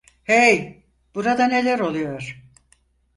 Hey, 0.23 0.83
burada 1.15 1.47
neler 1.47 1.79
oluyor? 1.79 2.41